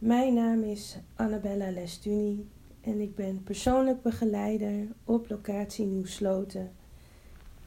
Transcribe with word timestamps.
Mijn 0.00 0.34
naam 0.34 0.62
is 0.62 0.98
Annabella 1.16 1.70
Lestuni 1.70 2.50
en 2.80 3.00
ik 3.00 3.14
ben 3.14 3.42
persoonlijk 3.42 4.02
begeleider 4.02 4.88
op 5.04 5.28
locatie 5.28 5.86
Nieuw-Sloten 5.86 6.72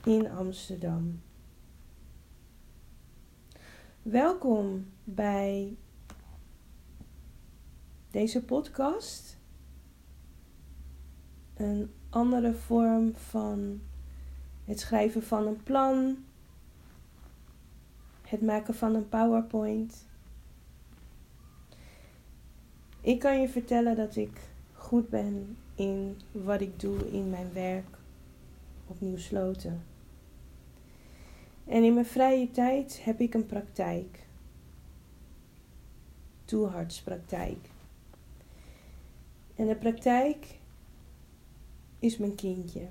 in 0.04 0.29
Amsterdam. 0.32 1.22
Welkom 4.02 4.86
bij 5.04 5.76
deze 8.11 8.43
podcast. 8.43 9.38
Een 11.54 11.91
andere 12.09 12.54
vorm 12.54 13.15
van 13.15 13.81
het 14.65 14.79
schrijven 14.79 15.23
van 15.23 15.47
een 15.47 15.63
plan, 15.63 16.18
het 18.21 18.41
maken 18.41 18.75
van 18.75 18.95
een 18.95 19.09
PowerPoint. 19.09 20.05
Ik 23.04 23.20
kan 23.20 23.42
je 23.42 23.50
vertellen 23.50 23.96
dat 23.96 24.16
ik 24.16 24.42
goed 24.74 25.10
ben 25.10 25.57
in 25.75 26.18
wat 26.32 26.61
ik 26.61 26.80
doe 26.80 27.11
in 27.11 27.30
mijn 27.30 27.54
werk 27.54 27.98
op 28.88 29.02
Nieuwsloten. 29.02 29.84
En 31.66 31.84
in 31.84 31.94
mijn 31.94 32.06
vrije 32.06 32.52
tijd 32.52 33.03
heb 33.03 33.20
ik 33.20 33.34
een 33.34 33.45
praktijk. 33.45 34.25
Toehartspraktijk. 36.45 37.70
En 39.56 39.67
de 39.67 39.75
praktijk 39.75 40.45
is 42.00 42.17
mijn 42.17 42.36
kindje. 42.36 42.88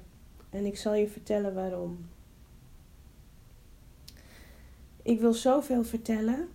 En 0.51 0.65
ik 0.65 0.77
zal 0.77 0.95
je 0.95 1.09
vertellen 1.09 1.55
waarom. 1.55 2.09
Ik 5.03 5.21
wil 5.21 5.35
zoveel 5.35 5.85
vertellen. 5.85 6.49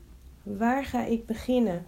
Waar 0.44 0.86
ga 0.86 1.06
ik 1.06 1.26
beginnen? 1.26 1.86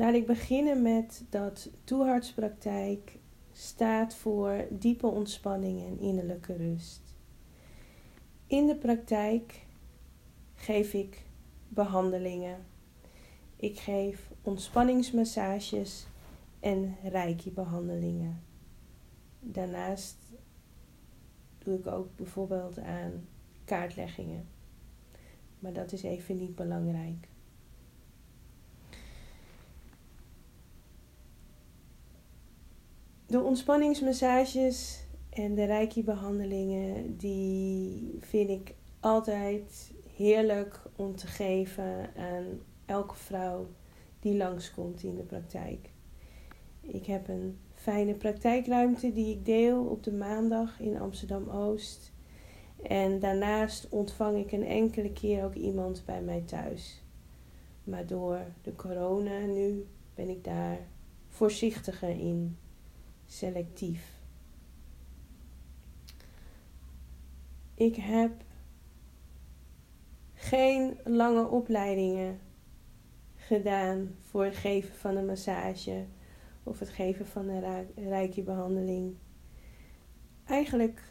Laat 0.00 0.14
ik 0.14 0.26
beginnen 0.26 0.82
met 0.82 1.24
dat 1.30 1.70
toehartspraktijk 1.84 3.18
staat 3.52 4.14
voor 4.14 4.66
diepe 4.70 5.06
ontspanning 5.06 5.86
en 5.86 5.98
innerlijke 5.98 6.56
rust. 6.56 7.00
In 8.46 8.66
de 8.66 8.76
praktijk 8.76 9.66
geef 10.54 10.92
ik 10.92 11.26
behandelingen. 11.68 12.66
Ik 13.56 13.78
geef 13.78 14.30
ontspanningsmassages 14.42 16.06
en 16.60 16.96
reiki-behandelingen. 17.02 18.42
Daarnaast 19.40 20.16
doe 21.58 21.78
ik 21.78 21.86
ook 21.86 22.16
bijvoorbeeld 22.16 22.78
aan 22.78 23.26
kaartleggingen. 23.64 24.48
Maar 25.58 25.72
dat 25.72 25.92
is 25.92 26.02
even 26.02 26.36
niet 26.38 26.54
belangrijk. 26.54 27.28
De 33.30 33.40
ontspanningsmassages 33.40 35.04
en 35.30 35.54
de 35.54 35.64
reiki-behandelingen, 35.64 37.16
die 37.16 38.18
vind 38.20 38.50
ik 38.50 38.74
altijd 39.00 39.92
heerlijk 40.16 40.82
om 40.96 41.16
te 41.16 41.26
geven 41.26 42.10
aan 42.16 42.44
elke 42.86 43.14
vrouw 43.14 43.66
die 44.20 44.36
langskomt 44.36 45.02
in 45.02 45.14
de 45.14 45.22
praktijk. 45.22 45.90
Ik 46.80 47.06
heb 47.06 47.28
een 47.28 47.58
fijne 47.74 48.14
praktijkruimte 48.14 49.12
die 49.12 49.34
ik 49.34 49.44
deel 49.44 49.84
op 49.84 50.02
de 50.02 50.12
maandag 50.12 50.80
in 50.80 51.00
Amsterdam 51.00 51.48
Oost. 51.48 52.12
En 52.82 53.18
daarnaast 53.18 53.88
ontvang 53.88 54.38
ik 54.38 54.52
een 54.52 54.66
enkele 54.66 55.12
keer 55.12 55.44
ook 55.44 55.54
iemand 55.54 56.02
bij 56.06 56.22
mij 56.22 56.42
thuis. 56.46 57.02
Maar 57.84 58.06
door 58.06 58.40
de 58.62 58.76
corona 58.76 59.38
nu 59.38 59.86
ben 60.14 60.28
ik 60.28 60.44
daar 60.44 60.78
voorzichtiger 61.28 62.08
in, 62.08 62.56
selectief. 63.30 64.18
Ik 67.74 67.96
heb 67.96 68.32
geen 70.34 70.98
lange 71.04 71.48
opleidingen 71.48 72.40
gedaan 73.36 74.14
voor 74.20 74.44
het 74.44 74.56
geven 74.56 74.94
van 74.94 75.16
een 75.16 75.26
massage 75.26 76.04
of 76.62 76.78
het 76.78 76.88
geven 76.88 77.26
van 77.26 77.48
een 77.48 77.86
reiki-behandeling. 77.94 79.16
Eigenlijk 80.44 81.02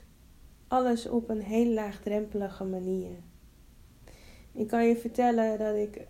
alles 0.68 1.08
op 1.08 1.30
een 1.30 1.42
heel 1.42 1.74
laagdrempelige 1.74 2.64
manier. 2.64 3.12
Ik 4.52 4.68
kan 4.68 4.88
je 4.88 4.96
vertellen 4.96 5.60
dat 5.60 5.76
ik, 5.76 6.08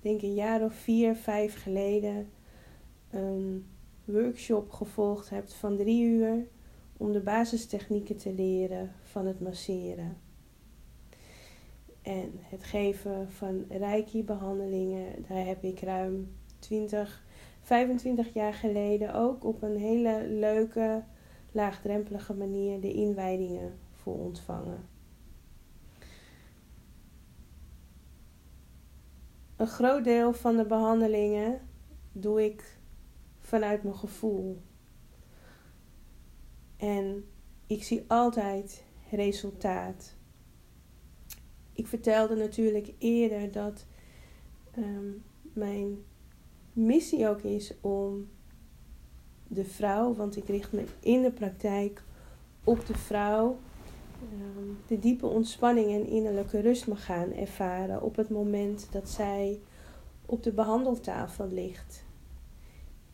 denk 0.00 0.22
een 0.22 0.34
jaar 0.34 0.62
of 0.62 0.74
vier, 0.74 1.14
vijf 1.14 1.62
geleden, 1.62 2.30
een 3.10 3.66
workshop 4.08 4.70
gevolgd 4.70 5.30
heb 5.30 5.48
van 5.48 5.76
drie 5.76 6.02
uur 6.02 6.46
om 6.96 7.12
de 7.12 7.20
basistechnieken 7.20 8.16
te 8.16 8.32
leren 8.32 8.92
van 9.02 9.26
het 9.26 9.40
masseren. 9.40 10.16
En 12.02 12.32
het 12.40 12.64
geven 12.64 13.30
van 13.30 13.64
reiki-behandelingen, 13.68 15.24
daar 15.28 15.46
heb 15.46 15.62
ik 15.64 15.80
ruim 15.80 16.36
20 16.58 17.26
25 17.68 18.32
jaar 18.32 18.54
geleden 18.54 19.14
ook 19.14 19.44
op 19.44 19.62
een 19.62 19.76
hele 19.76 20.26
leuke, 20.28 21.02
laagdrempelige 21.52 22.34
manier 22.34 22.80
de 22.80 22.92
inwijdingen 22.92 23.78
voor 23.92 24.18
ontvangen. 24.18 24.88
Een 29.56 29.66
groot 29.66 30.04
deel 30.04 30.32
van 30.32 30.56
de 30.56 30.64
behandelingen 30.64 31.60
doe 32.12 32.44
ik 32.44 32.77
vanuit 33.48 33.82
mijn 33.82 33.96
gevoel. 33.96 34.62
En 36.76 37.24
ik 37.66 37.82
zie 37.82 38.04
altijd 38.06 38.84
resultaat. 39.10 40.14
Ik 41.72 41.86
vertelde 41.86 42.34
natuurlijk 42.34 42.92
eerder 42.98 43.52
dat 43.52 43.86
um, 44.78 45.22
mijn 45.52 45.98
missie 46.72 47.28
ook 47.28 47.40
is 47.40 47.74
om 47.80 48.28
de 49.46 49.64
vrouw, 49.64 50.14
want 50.14 50.36
ik 50.36 50.46
richt 50.46 50.72
me 50.72 50.84
in 51.00 51.22
de 51.22 51.32
praktijk 51.32 52.02
op 52.64 52.86
de 52.86 52.98
vrouw, 52.98 53.58
ehm, 54.20 54.68
de 54.86 54.98
diepe 54.98 55.26
ontspanning 55.26 55.90
en 55.90 56.06
innerlijke 56.06 56.60
rust 56.60 56.86
mag 56.86 57.04
gaan 57.04 57.32
ervaren 57.32 58.02
op 58.02 58.16
het 58.16 58.30
moment 58.30 58.88
dat 58.90 59.08
zij 59.08 59.60
op 60.26 60.42
de 60.42 60.52
behandeltafel 60.52 61.48
ligt. 61.48 62.06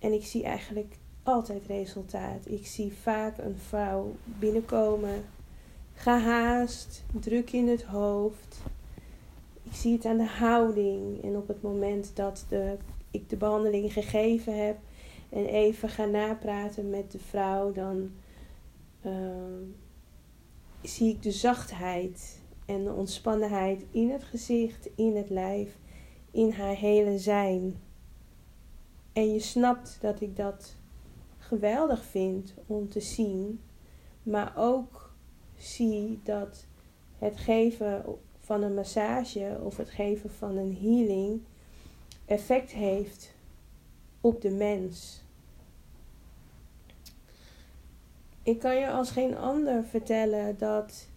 En 0.05 0.13
ik 0.13 0.25
zie 0.25 0.43
eigenlijk 0.43 0.95
altijd 1.23 1.67
resultaat. 1.67 2.47
Ik 2.47 2.67
zie 2.67 2.93
vaak 2.93 3.39
een 3.39 3.57
vrouw 3.57 4.15
binnenkomen, 4.25 5.25
gehaast, 5.95 7.05
druk 7.21 7.53
in 7.53 7.69
het 7.69 7.83
hoofd. 7.83 8.63
Ik 9.63 9.73
zie 9.73 9.93
het 9.93 10.05
aan 10.05 10.17
de 10.17 10.27
houding 10.27 11.23
en 11.23 11.37
op 11.37 11.49
het 11.49 11.63
moment 11.63 12.11
dat 12.15 12.45
de 12.49 12.77
ik 13.11 13.29
de 13.29 13.37
behandeling 13.37 13.93
gegeven 13.93 14.65
heb 14.67 14.77
en 15.29 15.47
even 15.47 15.89
ga 15.89 16.05
napraten 16.05 16.91
met 16.91 17.13
de 17.13 17.19
vrouw, 17.19 17.73
dan 17.73 18.11
ehm, 19.03 19.63
zie 20.83 21.11
ik 21.11 21.23
de 21.23 21.33
zachtheid 21.33 22.41
en 22.67 22.85
de 22.85 22.93
ontspannenheid 22.93 23.85
in 23.91 24.11
het 24.11 24.25
gezicht, 24.25 24.89
in 24.95 25.17
het 25.17 25.31
lijf, 25.31 25.79
in 26.31 26.51
haar 26.51 26.77
hele 26.77 27.19
zijn. 27.19 27.77
En 29.15 29.33
je 29.33 29.41
snapt 29.41 29.99
dat 30.01 30.21
ik 30.21 30.37
dat 30.37 30.77
geweldig 31.39 32.05
vind 32.05 32.55
om 32.67 32.89
te 32.89 33.01
zien, 33.01 33.61
maar 34.23 34.53
ook 34.57 35.13
zie 35.57 36.21
dat 36.23 36.67
het 37.19 37.37
geven 37.37 38.05
van 38.39 38.63
een 38.63 38.75
massage 38.75 39.59
of 39.63 39.77
het 39.77 39.91
geven 39.91 40.31
van 40.31 40.57
een 40.57 40.77
healing 40.81 41.41
effect 42.25 42.71
heeft 42.71 43.35
op 44.21 44.41
de 44.41 44.51
mens. 44.51 45.23
Ik 48.43 48.59
kan 48.59 48.77
je 48.77 48.91
als 48.91 49.11
geen 49.11 49.37
ander 49.37 49.85
vertellen 49.85 50.59
dat 50.59 51.09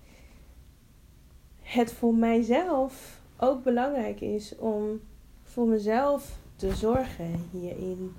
het 1.62 1.94
voor 1.94 2.16
mijzelf 2.16 3.22
ook 3.38 3.64
belangrijk 3.64 4.22
is 4.22 4.56
om 4.56 5.02
voor 5.44 5.68
mezelf 5.68 6.40
te 6.58 6.76
zorgen 6.76 7.50
hierin. 7.52 8.14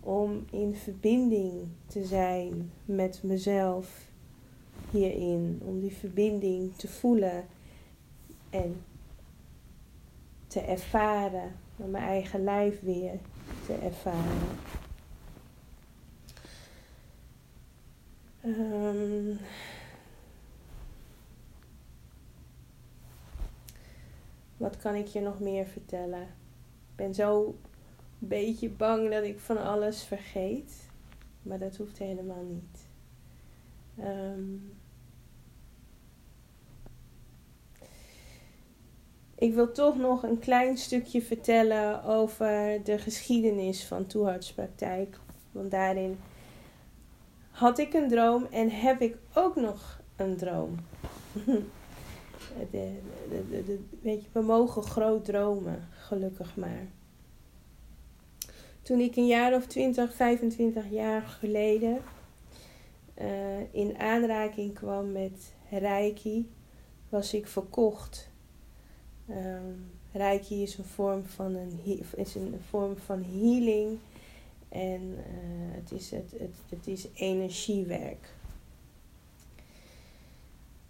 Om 0.00 0.44
in 0.50 0.74
verbinding 0.74 1.68
te 1.86 2.04
zijn 2.04 2.72
met 2.84 3.22
mezelf 3.22 4.10
hierin. 4.90 5.60
Om 5.64 5.80
die 5.80 5.92
verbinding 5.92 6.76
te 6.76 6.88
voelen 6.88 7.46
en 8.50 8.82
te 10.46 10.60
ervaren 10.60 11.52
met 11.76 11.90
mijn 11.90 12.04
eigen 12.04 12.44
lijf 12.44 12.80
weer 12.80 13.18
te 13.66 13.74
ervaren. 13.74 14.58
Wat 24.56 24.76
kan 24.76 24.94
ik 24.94 25.06
je 25.06 25.20
nog 25.20 25.40
meer 25.40 25.66
vertellen? 25.66 26.22
Ik 26.22 26.96
ben 26.96 27.14
zo 27.14 27.54
beetje 28.28 28.68
bang 28.68 29.10
dat 29.10 29.22
ik 29.22 29.38
van 29.38 29.58
alles 29.58 30.02
vergeet. 30.02 30.88
Maar 31.42 31.58
dat 31.58 31.76
hoeft 31.76 31.98
helemaal 31.98 32.44
niet. 32.44 32.88
Um, 33.98 34.72
ik 39.34 39.54
wil 39.54 39.72
toch 39.72 39.96
nog 39.96 40.22
een 40.22 40.38
klein 40.38 40.76
stukje 40.76 41.22
vertellen 41.22 42.04
over 42.04 42.80
de 42.84 42.98
geschiedenis 42.98 43.84
van 43.84 44.06
toehartspraktijk. 44.06 45.18
Want 45.52 45.70
daarin 45.70 46.18
had 47.50 47.78
ik 47.78 47.94
een 47.94 48.08
droom 48.08 48.46
en 48.50 48.70
heb 48.70 49.00
ik 49.00 49.16
ook 49.34 49.56
nog 49.56 50.00
een 50.16 50.36
droom. 50.36 50.74
weet 54.00 54.22
je, 54.22 54.28
we 54.32 54.40
mogen 54.40 54.82
groot 54.82 55.24
dromen, 55.24 55.88
gelukkig 55.90 56.56
maar. 56.56 56.86
Toen 58.90 59.00
ik 59.00 59.16
een 59.16 59.26
jaar 59.26 59.54
of 59.54 59.66
20, 59.66 60.14
25 60.14 60.90
jaar 60.90 61.22
geleden 61.22 61.98
uh, 63.20 63.26
in 63.70 63.98
aanraking 63.98 64.74
kwam 64.74 65.12
met 65.12 65.52
Reiki, 65.70 66.50
was 67.08 67.34
ik 67.34 67.46
verkocht 67.46 68.30
Um, 69.28 69.90
Reiki 70.12 70.62
is 70.62 70.78
een 70.78 70.84
vorm 70.84 71.24
van, 71.24 71.54
een, 71.54 72.02
is 72.16 72.34
een 72.34 72.60
vorm 72.68 72.96
van 72.96 73.24
healing. 73.24 73.98
En 74.68 75.02
uh, 75.02 75.74
het, 75.74 75.92
is 75.92 76.10
het, 76.10 76.30
het, 76.38 76.56
het 76.68 76.86
is 76.86 77.06
energiewerk. 77.14 78.34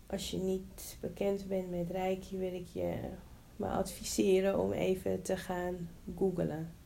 Als 0.07 0.31
je 0.31 0.37
niet 0.37 0.97
bekend 1.01 1.49
bent 1.49 1.71
met 1.71 1.91
Reiki, 1.91 2.37
wil 2.37 2.55
ik 2.55 2.67
je 2.73 2.95
maar 3.57 3.73
adviseren 3.73 4.59
om 4.59 4.73
even 4.73 5.23
te 5.23 5.37
gaan 5.37 5.89
googlen. 6.17 6.80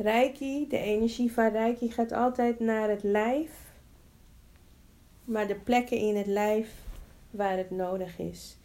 Reiki, 0.00 0.66
de 0.68 0.78
energie 0.78 1.32
van 1.32 1.50
Reiki 1.50 1.90
gaat 1.90 2.12
altijd 2.12 2.60
naar 2.60 2.88
het 2.88 3.02
lijf, 3.02 3.72
maar 5.24 5.46
de 5.46 5.54
plekken 5.54 5.98
in 5.98 6.16
het 6.16 6.26
lijf 6.26 6.82
waar 7.30 7.56
het 7.56 7.70
nodig 7.70 8.18
is. 8.18 8.58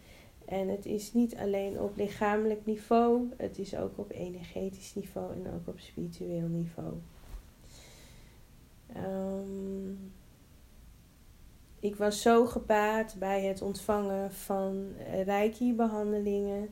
En 0.46 0.68
het 0.68 0.86
is 0.86 1.14
niet 1.14 1.36
alleen 1.36 1.80
op 1.80 1.98
lichamelijk 1.98 2.66
niveau, 2.66 3.30
het 3.38 3.58
is 3.58 3.76
ook 3.76 3.98
op 3.98 4.12
energetisch 4.12 4.96
niveau 4.96 5.34
en 5.34 5.54
ook 5.54 5.68
op 5.68 5.80
spiritueel 5.80 6.48
niveau. 6.48 6.94
Um, 8.96 10.14
ik 11.80 11.96
was 11.96 12.22
zo 12.22 12.46
gebaat 12.46 13.16
bij 13.20 13.44
het 13.44 13.62
ontvangen 13.62 14.32
van 14.32 14.88
Reiki-behandelingen 15.26 16.70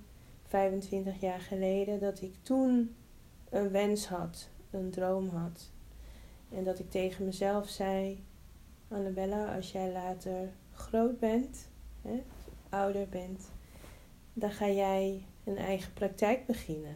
25 0.47 1.21
jaar 1.21 1.39
geleden 1.39 1.99
dat 1.99 2.21
ik 2.21 2.33
toen 2.41 2.95
een 3.51 3.71
wens 3.71 4.07
had, 4.07 4.49
een 4.69 4.91
droom 4.91 5.29
had. 5.29 5.69
En 6.49 6.63
dat 6.63 6.79
ik 6.79 6.89
tegen 6.89 7.25
mezelf 7.25 7.69
zei: 7.69 8.23
Annabella, 8.87 9.55
als 9.55 9.71
jij 9.71 9.91
later 9.91 10.49
groot 10.73 11.19
bent, 11.19 11.67
hè, 12.01 12.23
ouder 12.69 13.09
bent, 13.09 13.51
dan 14.33 14.51
ga 14.51 14.69
jij 14.69 15.25
een 15.43 15.57
eigen 15.57 15.93
praktijk 15.93 16.45
beginnen. 16.45 16.95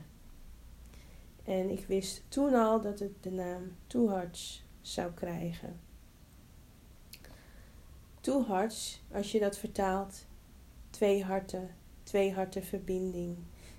En 1.44 1.70
ik 1.70 1.86
wist 1.86 2.24
toen 2.28 2.54
al 2.54 2.82
dat 2.82 3.00
het 3.00 3.24
de 3.24 3.32
naam 3.32 3.76
Too 3.88 4.10
Hearts 4.10 4.64
zou 4.82 5.12
krijgen. 5.12 5.80
Too 8.22 8.46
Hearts, 8.46 9.02
als 9.12 9.32
je 9.32 9.40
dat 9.40 9.58
vertaalt, 9.58 10.26
twee 10.90 11.24
harten, 11.24 11.76
twee 12.04 12.34
harten 12.34 12.64
verbinding. 12.64 13.38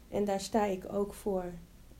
En 0.08 0.24
daar 0.24 0.40
sta 0.40 0.64
ik 0.64 0.92
ook 0.92 1.14
voor. 1.14 1.52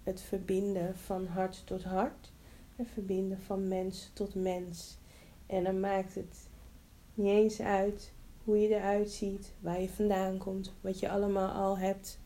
Het 0.07 0.21
verbinden 0.21 0.97
van 0.97 1.27
hart 1.27 1.63
tot 1.67 1.85
hart. 1.85 2.33
Het 2.77 2.89
verbinden 2.93 3.41
van 3.41 3.69
mens 3.69 4.11
tot 4.13 4.35
mens. 4.35 4.99
En 5.47 5.65
dan 5.65 5.81
maakt 5.81 6.15
het 6.15 6.49
niet 7.15 7.27
eens 7.27 7.61
uit 7.61 8.13
hoe 8.45 8.59
je 8.59 8.69
eruit 8.69 9.11
ziet, 9.11 9.53
waar 9.61 9.81
je 9.81 9.89
vandaan 9.89 10.39
komt, 10.39 10.73
wat 10.81 11.01
je 11.01 11.09
allemaal 11.09 11.51
al 11.51 11.79
hebt 11.79 12.19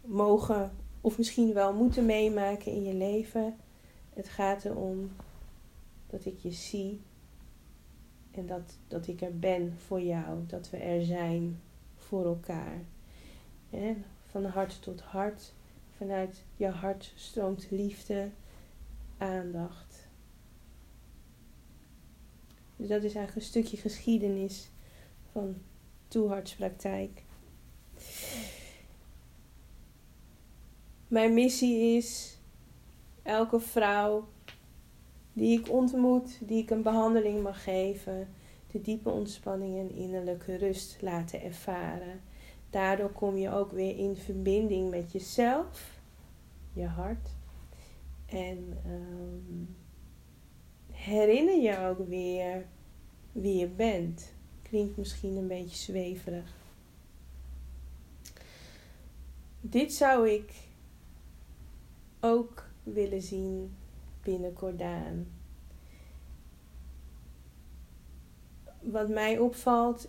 mogen 0.00 0.72
of 1.00 1.18
misschien 1.18 1.52
wel 1.52 1.74
moeten 1.74 2.06
meemaken 2.06 2.72
in 2.72 2.82
je 2.82 2.94
leven. 2.94 3.56
Het 4.14 4.28
gaat 4.28 4.64
erom 4.64 5.10
dat 6.06 6.24
ik 6.24 6.38
je 6.38 6.52
zie 6.52 7.00
en 8.30 8.46
dat, 8.46 8.78
dat 8.88 9.06
ik 9.06 9.20
er 9.20 9.38
ben 9.38 9.74
voor 9.86 10.00
jou, 10.00 10.46
dat 10.46 10.70
we 10.70 10.76
er 10.76 11.04
zijn 11.04 11.60
voor 11.96 12.24
elkaar. 12.24 12.80
Van 14.22 14.44
hart 14.44 14.82
tot 14.82 15.00
hart, 15.00 15.52
vanuit 16.02 16.44
je 16.56 16.66
hart 16.66 17.12
stroomt 17.16 17.66
liefde, 17.70 18.30
aandacht. 19.18 20.08
Dus 22.76 22.88
dat 22.88 23.02
is 23.02 23.14
eigenlijk 23.14 23.34
een 23.34 23.50
stukje 23.52 23.76
geschiedenis 23.76 24.70
van 25.32 25.56
toehartspraktijk. 26.08 27.22
Mijn 31.08 31.34
missie 31.34 31.96
is 31.96 32.38
elke 33.22 33.60
vrouw 33.60 34.28
die 35.32 35.58
ik 35.58 35.68
ontmoet, 35.68 36.38
die 36.40 36.62
ik 36.62 36.70
een 36.70 36.82
behandeling 36.82 37.42
mag 37.42 37.62
geven, 37.62 38.28
de 38.70 38.80
diepe 38.80 39.10
ontspanning 39.10 39.78
en 39.78 39.96
innerlijke 39.96 40.56
rust 40.56 40.96
laten 41.00 41.42
ervaren. 41.42 42.20
Daardoor 42.70 43.10
kom 43.10 43.36
je 43.36 43.50
ook 43.50 43.72
weer 43.72 43.98
in 43.98 44.16
verbinding 44.16 44.90
met 44.90 45.12
jezelf, 45.12 45.91
je 46.72 46.86
hart. 46.86 47.28
En 48.26 48.78
um, 48.86 49.76
herinner 50.90 51.60
je 51.60 51.78
ook 51.78 52.08
weer 52.08 52.66
wie 53.32 53.56
je 53.56 53.68
bent 53.68 54.34
klinkt 54.62 54.96
misschien 54.96 55.36
een 55.36 55.46
beetje 55.46 55.76
zweverig. 55.76 56.54
Dit 59.60 59.92
zou 59.92 60.28
ik 60.28 60.52
ook 62.20 62.70
willen 62.82 63.22
zien 63.22 63.74
binnen 64.22 64.52
Cordaan. 64.52 65.26
Wat 68.80 69.08
mij 69.08 69.38
opvalt 69.38 70.08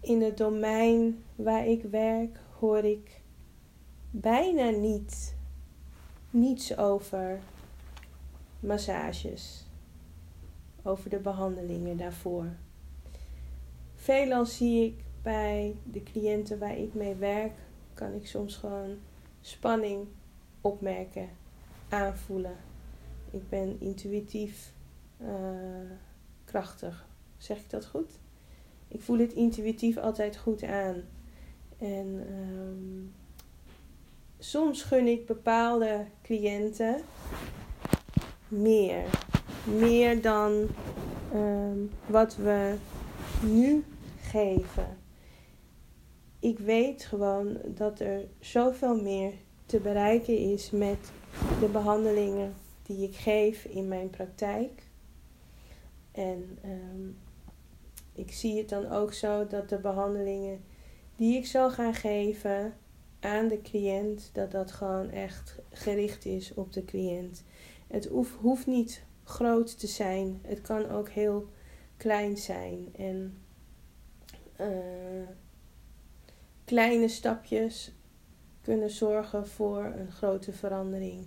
in 0.00 0.22
het 0.22 0.36
domein 0.36 1.24
waar 1.36 1.66
ik 1.66 1.82
werk, 1.82 2.38
hoor 2.58 2.84
ik 2.84 3.20
bijna 4.10 4.70
niet 4.70 5.35
niets 6.36 6.76
over 6.76 7.38
massages, 8.60 9.66
over 10.82 11.10
de 11.10 11.18
behandelingen 11.18 11.96
daarvoor. 11.96 12.46
Veelal 13.94 14.46
zie 14.46 14.84
ik 14.84 15.04
bij 15.22 15.76
de 15.84 16.02
cliënten 16.02 16.58
waar 16.58 16.78
ik 16.78 16.94
mee 16.94 17.14
werk, 17.14 17.52
kan 17.94 18.14
ik 18.14 18.26
soms 18.26 18.56
gewoon 18.56 18.96
spanning 19.40 20.06
opmerken, 20.60 21.28
aanvoelen. 21.88 22.56
Ik 23.30 23.48
ben 23.48 23.80
intuïtief 23.80 24.72
uh, 25.22 25.28
krachtig. 26.44 27.08
Zeg 27.36 27.58
ik 27.58 27.70
dat 27.70 27.86
goed? 27.86 28.18
Ik 28.88 29.02
voel 29.02 29.18
het 29.18 29.32
intuïtief 29.32 29.96
altijd 29.96 30.36
goed 30.36 30.62
aan. 30.62 31.02
En 31.78 32.06
um, 32.06 33.12
soms 34.38 34.82
gun 34.82 35.06
ik 35.06 35.26
bepaalde 35.26 36.04
cliënten 36.22 37.00
meer. 38.48 39.04
Meer 39.64 40.22
dan 40.22 40.68
um, 41.34 41.90
wat 42.06 42.36
we 42.36 42.74
nu 43.42 43.84
geven. 44.20 44.98
Ik 46.38 46.58
weet 46.58 47.04
gewoon 47.04 47.58
dat 47.64 48.00
er 48.00 48.24
zoveel 48.40 49.02
meer 49.02 49.32
te 49.66 49.80
bereiken 49.80 50.38
is 50.38 50.70
met 50.70 51.12
de 51.60 51.68
behandelingen 51.68 52.54
die 52.82 53.08
ik 53.08 53.14
geef 53.14 53.64
in 53.64 53.88
mijn 53.88 54.10
praktijk. 54.10 54.82
En 56.12 56.58
ehm, 56.62 57.08
ik 58.12 58.32
zie 58.32 58.58
het 58.58 58.68
dan 58.68 58.90
ook 58.90 59.12
zo 59.12 59.46
dat 59.46 59.68
de 59.68 59.78
behandelingen 59.78 60.60
die 61.16 61.36
ik 61.36 61.46
zal 61.46 61.70
gaan 61.70 61.94
geven 61.94 62.74
aan 63.20 63.48
de 63.48 63.62
cliënt, 63.62 64.30
dat 64.32 64.50
dat 64.50 64.72
gewoon 64.72 65.10
echt 65.10 65.58
gericht 65.70 66.24
is 66.24 66.54
op 66.54 66.72
de 66.72 66.84
cliënt. 66.84 67.44
Het 67.86 68.08
hoeft 68.40 68.66
niet 68.66 69.04
groot 69.24 69.78
te 69.78 69.86
zijn. 69.86 70.40
Het 70.42 70.60
kan 70.60 70.88
ook 70.90 71.08
heel 71.08 71.48
klein 71.96 72.36
zijn. 72.36 72.88
En 72.96 73.38
uh, 74.60 75.28
kleine 76.64 77.08
stapjes 77.08 77.92
kunnen 78.60 78.90
zorgen 78.90 79.48
voor 79.48 79.84
een 79.84 80.12
grote 80.12 80.52
verandering. 80.52 81.26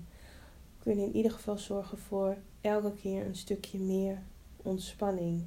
Kunnen 0.80 1.06
in 1.06 1.16
ieder 1.16 1.32
geval 1.32 1.58
zorgen 1.58 1.98
voor 1.98 2.38
elke 2.62 2.94
keer 2.94 3.26
een 3.26 3.36
stukje 3.36 3.80
meer 3.80 4.22
ontspanning. 4.62 5.44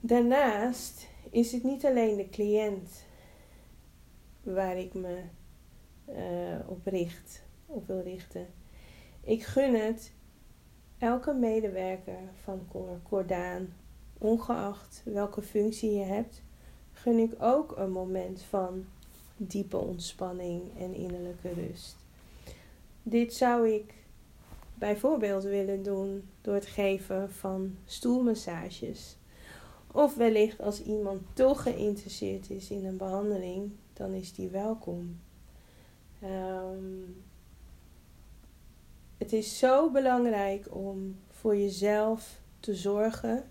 Daarnaast 0.00 1.08
is 1.30 1.52
het 1.52 1.62
niet 1.62 1.84
alleen 1.84 2.16
de 2.16 2.28
cliënt 2.28 3.04
waar 4.42 4.78
ik 4.78 4.94
me 4.94 5.22
uh, 6.08 6.68
op 6.68 6.86
richt, 6.86 7.42
op 7.66 7.86
wil 7.86 8.00
richten. 8.00 8.46
Ik 9.20 9.42
gun 9.42 9.74
het 9.74 10.12
elke 10.98 11.32
medewerker 11.32 12.18
van 12.42 12.68
Cordaan, 13.02 13.74
ongeacht 14.18 15.02
welke 15.04 15.42
functie 15.42 15.92
je 15.92 16.04
hebt, 16.04 16.42
gun 16.92 17.18
ik 17.18 17.32
ook 17.38 17.76
een 17.76 17.92
moment 17.92 18.42
van 18.42 18.84
diepe 19.36 19.76
ontspanning 19.76 20.62
en 20.78 20.94
innerlijke 20.94 21.52
rust. 21.52 21.96
Dit 23.02 23.34
zou 23.34 23.68
ik 23.68 23.94
bijvoorbeeld 24.74 25.42
willen 25.42 25.82
doen 25.82 26.28
door 26.40 26.54
het 26.54 26.66
geven 26.66 27.32
van 27.32 27.76
stoelmassages. 27.84 29.16
Of 29.92 30.14
wellicht 30.14 30.60
als 30.60 30.82
iemand 30.82 31.22
toch 31.32 31.62
geïnteresseerd 31.62 32.50
is 32.50 32.70
in 32.70 32.84
een 32.84 32.96
behandeling, 32.96 33.72
dan 33.92 34.12
is 34.12 34.32
die 34.32 34.48
welkom. 34.48 35.20
Um, 36.24 37.22
het 39.18 39.32
is 39.32 39.58
zo 39.58 39.90
belangrijk 39.90 40.74
om 40.74 41.16
voor 41.30 41.56
jezelf 41.56 42.40
te 42.60 42.74
zorgen. 42.74 43.50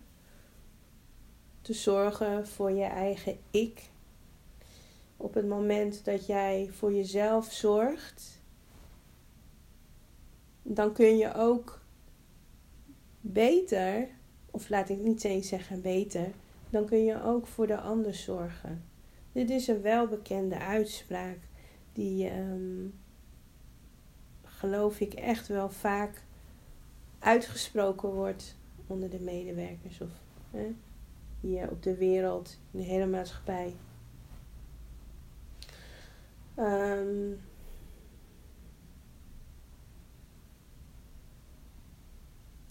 Te 1.62 1.74
zorgen 1.74 2.48
voor 2.48 2.72
je 2.72 2.84
eigen 2.84 3.38
ik. 3.52 3.90
Op 5.18 5.34
het 5.34 5.48
moment 5.48 6.06
dat 6.06 6.26
jij 6.26 6.70
voor 6.72 6.94
jezelf 6.94 7.52
zorgt, 7.52 8.42
dan 10.62 10.94
kun 10.94 11.18
je 11.18 11.34
ook 11.34 11.82
beter, 13.22 14.08
of 14.52 14.70
laat 14.70 14.90
ik 14.90 15.00
niet 15.00 15.24
eens 15.24 15.48
zeggen 15.48 15.82
beter, 15.82 16.32
dan 16.70 16.86
kun 16.86 17.04
je 17.04 17.24
ook 17.24 17.48
voor 17.48 17.68
de 17.68 17.80
ander 17.80 18.14
zorgen. 18.14 18.84
Dit 19.32 19.50
is 19.50 19.68
een 19.68 19.82
welbekende 19.82 20.60
uitspraak 20.60 21.38
die 21.94 22.32
um, 22.32 22.94
geloof 24.44 25.00
ik 25.00 25.14
echt 25.14 25.48
wel 25.48 25.70
vaak 25.70 26.24
uitgesproken 27.20 28.10
wordt 28.10 28.58
onder 28.88 29.10
de 29.10 29.20
medewerkers 29.20 30.02
of 30.02 30.10
hè, 30.52 30.76
hier 31.40 31.70
op 31.70 31.84
de 31.84 31.96
wereld, 31.96 32.60
in 32.72 32.80
de 32.80 32.86
hele 32.86 33.08
maatschappij. 33.08 33.76
Um, 36.56 37.40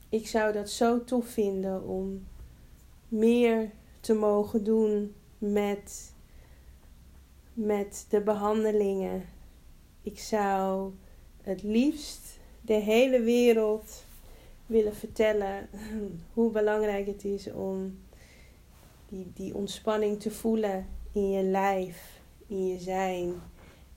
ik 0.09 0.27
zou 0.27 0.53
dat 0.53 0.71
zo 0.71 1.05
tof 1.05 1.27
vinden 1.27 1.87
om 1.87 2.27
meer 3.09 3.71
te 4.01 4.15
mogen 4.15 4.65
doen 4.65 5.15
met, 5.39 6.13
met 7.53 8.07
de 8.09 8.21
behandelingen. 8.21 9.29
Ik 10.03 10.19
zou 10.19 10.93
het 11.43 11.63
liefst 11.63 12.39
de 12.61 12.75
hele 12.75 13.21
wereld 13.21 14.05
willen 14.67 14.95
vertellen 14.95 15.69
hoe 16.35 16.51
belangrijk 16.51 17.07
het 17.07 17.25
is 17.25 17.51
om 17.53 17.99
die, 19.09 19.31
die 19.35 19.55
ontspanning 19.55 20.21
te 20.21 20.31
voelen 20.31 20.87
in 21.13 21.31
je 21.31 21.43
lijf, 21.43 22.21
in 22.47 22.67
je 22.67 22.79
zijn 22.79 23.35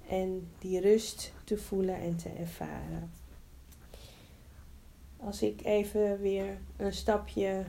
en 0.08 0.48
die 0.60 0.80
rust 0.80 1.34
te 1.44 1.58
voelen 1.58 1.96
en 1.96 2.16
te 2.16 2.30
ervaren. 2.30 3.21
Als 5.26 5.42
ik 5.42 5.62
even 5.64 6.20
weer 6.20 6.58
een 6.78 6.94
stapje 6.94 7.64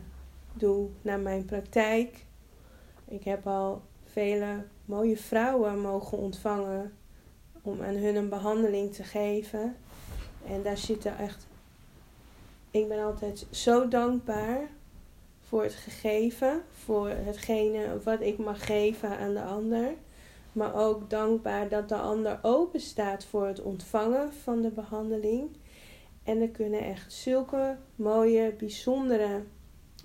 doe 0.53 0.89
naar 1.03 1.21
mijn 1.21 1.45
praktijk. 1.45 2.25
Ik 3.05 3.25
heb 3.25 3.47
al 3.47 3.83
vele 4.05 4.65
mooie 4.85 5.17
vrouwen 5.17 5.81
mogen 5.81 6.19
ontvangen 6.19 6.93
om 7.63 7.83
aan 7.83 7.95
hun 7.95 8.17
een 8.17 8.29
behandeling 8.29 8.95
te 8.95 9.05
geven. 9.05 9.77
En 10.47 10.63
daar 10.63 10.77
zitten 10.77 11.19
echt. 11.19 11.47
Ik 12.71 12.89
ben 12.89 13.05
altijd 13.05 13.47
zo 13.51 13.89
dankbaar 13.89 14.69
voor 15.43 15.63
het 15.63 15.75
gegeven, 15.75 16.63
voor 16.85 17.09
hetgene 17.09 18.01
wat 18.03 18.21
ik 18.21 18.39
mag 18.39 18.67
geven 18.67 19.19
aan 19.19 19.35
de 19.35 19.43
ander. 19.43 19.95
Maar 20.53 20.75
ook 20.75 21.11
dankbaar 21.11 21.69
dat 21.69 21.89
de 21.89 21.97
ander 21.97 22.39
open 22.43 22.81
staat 22.81 23.25
voor 23.25 23.47
het 23.47 23.63
ontvangen 23.63 24.33
van 24.33 24.61
de 24.61 24.71
behandeling. 24.71 25.51
En 26.23 26.41
er 26.41 26.51
kunnen 26.51 26.85
echt 26.85 27.13
zulke 27.13 27.77
mooie, 27.97 28.53
bijzondere 28.53 29.43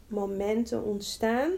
momenten 0.07 0.83
ontstaan. 0.83 1.51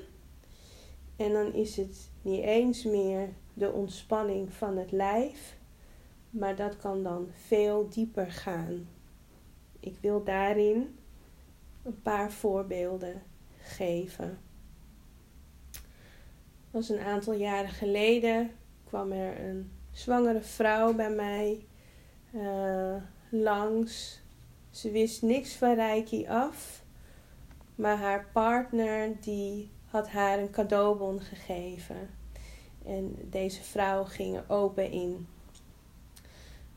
En 1.15 1.33
dan 1.33 1.53
is 1.53 1.75
het 1.75 2.09
niet 2.21 2.43
eens 2.43 2.83
meer 2.83 3.29
de 3.53 3.71
ontspanning 3.71 4.53
van 4.53 4.77
het 4.77 4.91
lijf, 4.91 5.57
maar 6.29 6.55
dat 6.55 6.77
kan 6.77 7.03
dan 7.03 7.27
veel 7.31 7.89
dieper 7.89 8.31
gaan. 8.31 8.87
Ik 9.79 9.97
wil 10.01 10.23
daarin 10.23 10.97
een 11.83 12.01
paar 12.01 12.31
voorbeelden 12.31 13.21
geven. 13.61 14.37
Was 16.71 16.89
een 16.89 16.99
aantal 16.99 17.33
jaren 17.33 17.69
geleden 17.69 18.51
kwam 18.83 19.11
er 19.11 19.49
een 19.49 19.71
zwangere 19.91 20.41
vrouw 20.41 20.93
bij 20.93 21.11
mij 21.11 21.65
uh, 22.31 22.95
langs. 23.29 24.21
Ze 24.69 24.91
wist 24.91 25.21
niks 25.21 25.53
van 25.53 25.75
Reiki 25.75 26.27
af, 26.27 26.83
maar 27.75 27.97
haar 27.97 28.29
partner 28.33 29.21
die 29.21 29.71
had 29.85 30.09
haar 30.09 30.39
een 30.39 30.51
cadeaubon 30.51 31.21
gegeven. 31.21 32.09
En 32.85 33.15
deze 33.29 33.63
vrouw 33.63 34.03
ging 34.03 34.35
er 34.35 34.43
open 34.47 34.91
in. 34.91 35.27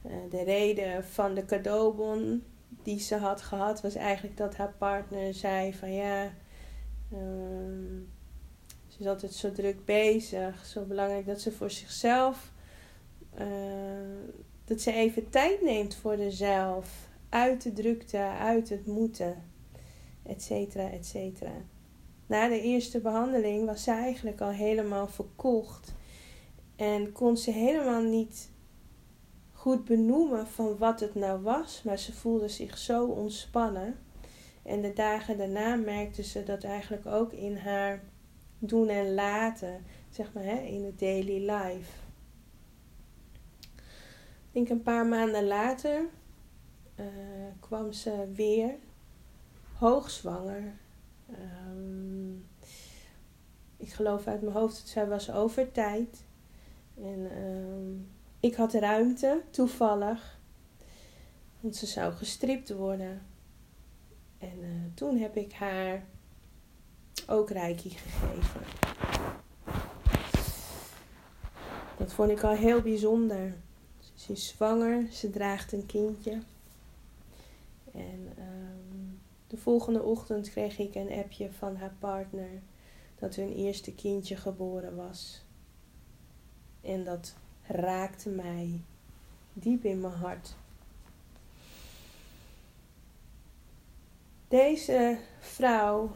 Eh, 0.03 0.13
de 0.31 0.43
reden 0.43 1.05
van 1.05 1.35
de 1.35 1.45
cadeaubon 1.45 2.43
die 2.83 3.01
ze 3.01 3.17
had 3.17 3.43
gehad 3.43 3.81
was 3.81 3.95
eigenlijk 3.95 4.37
dat 4.37 4.57
haar 4.57 4.75
partner 4.79 5.35
zei 5.35 5.75
van 5.75 5.93
ja, 5.93 6.33
ehm, 7.13 8.01
ze 8.89 8.99
is 8.99 9.07
altijd 9.07 9.35
zo 9.35 9.53
druk 9.53 9.85
bezig, 9.85 10.67
zo 10.67 10.85
belangrijk 10.85 11.27
dat 11.27 11.41
ze 11.41 11.53
voor 11.53 11.71
zichzelf, 11.71 12.53
uh, 13.41 13.47
dat 14.65 14.81
ze 14.81 14.93
even 14.93 15.31
tijd 15.31 15.63
neemt 15.63 15.95
voor 15.95 16.17
zichzelf, 16.17 17.09
uit 17.33 17.63
de 17.63 17.73
drukte, 17.73 18.19
uit 18.19 18.69
het 18.69 18.87
moeten, 18.87 19.45
et 20.23 20.43
cetera, 20.43 20.91
et 20.91 21.07
cetera. 21.07 21.53
Na 22.27 22.49
de 22.49 22.61
eerste 22.61 23.01
behandeling 23.01 23.67
was 23.67 23.83
ze 23.83 23.91
eigenlijk 23.91 24.41
al 24.41 24.51
helemaal 24.51 25.09
verkocht 25.09 25.95
en 26.77 27.13
kon 27.13 27.37
ze 27.37 27.51
helemaal 27.51 28.03
niet 28.03 28.51
goed 29.53 29.85
benoemen 29.85 30.47
van 30.47 30.79
wat 30.79 31.01
het 31.01 31.15
nou 31.15 31.43
was, 31.43 31.83
maar 31.83 31.99
ze 31.99 32.13
voelde 32.13 32.49
zich 32.49 32.79
zo 32.79 33.07
ontspannen. 33.07 33.99
En 34.63 34.83
de 34.83 34.93
dagen 34.93 35.39
daarna 35.39 35.77
merkte 35.77 36.23
ze 36.23 36.43
dat 36.43 36.65
eigenlijk 36.65 37.07
ook 37.07 37.33
in 37.33 37.57
haar 37.57 38.03
doen 38.59 38.89
en 38.89 39.15
laten, 39.15 39.85
zeg 40.11 40.33
maar, 40.33 40.45
hè, 40.45 40.61
in 40.61 40.85
het 40.85 40.99
daily 40.99 41.51
life. 41.51 41.93
Ik 43.71 44.53
denk 44.53 44.69
een 44.69 44.83
paar 44.83 45.07
maanden 45.07 45.47
later 45.47 46.05
uh, 46.97 47.07
kwam 47.61 47.93
ze 47.93 48.31
weer 48.35 48.75
hoogzwanger. 49.79 50.75
Um, 51.31 52.47
ik 53.77 53.93
geloof 53.93 54.27
uit 54.27 54.43
mijn 54.43 54.55
hoofd 54.55 54.89
zij 54.89 55.09
was 55.09 55.31
over 55.31 55.73
tijd. 55.73 56.25
En 56.97 57.39
um, 57.39 58.11
ik 58.41 58.55
had 58.55 58.73
ruimte, 58.73 59.43
toevallig. 59.51 60.41
Want 61.61 61.77
ze 61.77 61.87
zou 61.87 62.13
gestript 62.13 62.73
worden. 62.73 63.23
En 64.39 64.59
uh, 64.61 64.69
toen 64.95 65.17
heb 65.17 65.37
ik 65.37 65.53
haar 65.53 66.05
ook 67.27 67.51
reiki 67.51 67.91
gegeven. 67.91 68.61
Dat 71.99 72.13
vond 72.13 72.31
ik 72.31 72.43
al 72.43 72.55
heel 72.55 72.81
bijzonder. 72.81 73.55
Ze 74.15 74.33
is 74.33 74.49
zwanger, 74.49 75.07
ze 75.11 75.31
draagt 75.31 75.73
een 75.73 75.87
kindje. 75.87 76.43
En 77.93 78.33
um, 78.39 79.21
de 79.47 79.57
volgende 79.57 80.03
ochtend 80.03 80.51
kreeg 80.51 80.79
ik 80.79 80.95
een 80.95 81.13
appje 81.13 81.53
van 81.53 81.77
haar 81.77 81.95
partner 81.99 82.63
dat 83.19 83.35
hun 83.35 83.53
eerste 83.53 83.95
kindje 83.95 84.37
geboren 84.37 84.97
was. 84.97 85.45
En 86.81 87.05
dat 87.05 87.35
raakte 87.63 88.29
mij 88.29 88.81
diep 89.53 89.85
in 89.85 90.01
mijn 90.01 90.13
hart. 90.13 90.55
Deze 94.49 95.19
vrouw, 95.39 96.11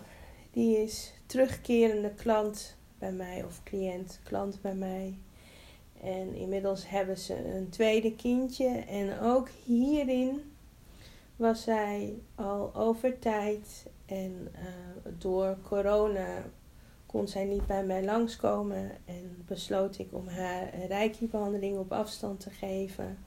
die 0.50 0.82
is 0.82 1.12
terugkerende 1.26 2.10
klant 2.14 2.76
bij 2.98 3.12
mij, 3.12 3.44
of 3.44 3.62
cliënt, 3.62 4.20
klant 4.22 4.60
bij 4.60 4.74
mij. 4.74 5.18
En 6.00 6.34
inmiddels 6.34 6.88
hebben 6.88 7.18
ze 7.18 7.54
een 7.54 7.68
tweede 7.68 8.14
kindje. 8.14 8.68
En 8.68 9.20
ook 9.20 9.48
hierin 9.64 10.55
was 11.36 11.62
zij 11.62 12.22
al 12.34 12.74
over 12.74 13.18
tijd 13.18 13.86
en 14.06 14.48
uh, 14.54 15.12
door 15.18 15.56
corona 15.62 16.42
kon 17.06 17.28
zij 17.28 17.44
niet 17.44 17.66
bij 17.66 17.84
mij 17.84 18.04
langskomen 18.04 18.90
en 19.04 19.44
besloot 19.46 19.98
ik 19.98 20.08
om 20.10 20.28
haar 20.28 20.74
een 20.74 20.86
reiki-behandeling 20.86 21.78
op 21.78 21.92
afstand 21.92 22.40
te 22.40 22.50
geven. 22.50 23.18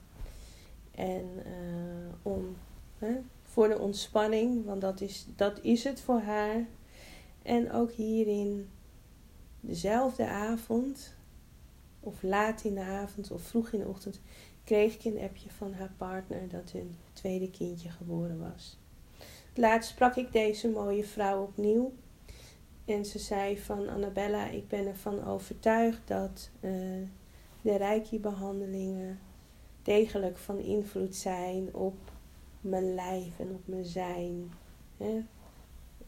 En 0.91 1.29
uh, 1.35 2.13
om 2.21 2.55
hè, 2.97 3.15
voor 3.43 3.67
de 3.67 3.79
ontspanning, 3.79 4.65
want 4.65 4.81
dat 4.81 5.01
is, 5.01 5.25
dat 5.35 5.59
is 5.61 5.83
het 5.83 6.01
voor 6.01 6.19
haar. 6.19 6.65
En 7.41 7.71
ook 7.71 7.91
hierin 7.91 8.69
dezelfde 9.59 10.27
avond, 10.27 11.15
of 11.99 12.23
laat 12.23 12.63
in 12.63 12.73
de 12.73 12.81
avond 12.81 13.31
of 13.31 13.41
vroeg 13.41 13.71
in 13.71 13.79
de 13.79 13.87
ochtend, 13.87 14.19
kreeg 14.69 14.93
ik 14.93 15.03
een 15.03 15.19
appje 15.19 15.49
van 15.49 15.73
haar 15.73 15.91
partner 15.97 16.49
dat 16.49 16.71
hun 16.71 16.95
tweede 17.13 17.49
kindje 17.49 17.89
geboren 17.89 18.39
was. 18.39 18.77
Laatst 19.55 19.89
sprak 19.89 20.15
ik 20.15 20.31
deze 20.31 20.69
mooie 20.69 21.03
vrouw 21.03 21.41
opnieuw. 21.41 21.93
En 22.85 23.05
ze 23.05 23.19
zei 23.19 23.59
van 23.59 23.88
Annabella, 23.88 24.47
ik 24.47 24.67
ben 24.67 24.88
ervan 24.88 25.25
overtuigd 25.25 26.07
dat 26.07 26.49
uh, 26.59 26.71
de 27.61 27.75
reiki-behandelingen 27.77 29.19
degelijk 29.83 30.38
van 30.38 30.59
invloed 30.59 31.15
zijn 31.15 31.73
op 31.73 31.97
mijn 32.61 32.93
lijf 32.93 33.39
en 33.39 33.49
op 33.49 33.67
mijn 33.67 33.85
zijn. 33.85 34.51
Hè? 34.97 35.21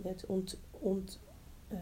Het, 0.04 0.26
ont, 0.26 0.60
uh, 1.72 1.80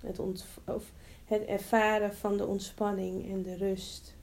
het, 0.00 0.18
ont, 0.18 0.46
of 0.66 0.92
het 1.24 1.44
ervaren 1.44 2.14
van 2.14 2.36
de 2.36 2.46
ontspanning 2.46 3.30
en 3.30 3.42
de 3.42 3.56
rust. 3.56 4.18